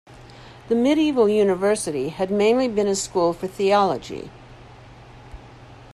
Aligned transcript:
The 0.67 0.73
medieval 0.73 1.29
university 1.29 2.09
had 2.09 2.31
mainly 2.31 2.67
been 2.67 2.87
a 2.87 2.95
school 2.95 3.33
for 3.33 3.45
theology. 3.45 4.31